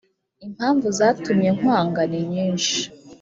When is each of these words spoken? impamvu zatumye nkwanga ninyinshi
impamvu 0.45 0.87
zatumye 0.97 1.49
nkwanga 1.57 2.01
ninyinshi 2.11 2.79